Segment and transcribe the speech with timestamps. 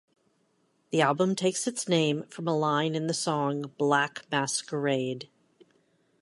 [0.89, 5.29] The album takes its name from a line in the song "Black Masquerade".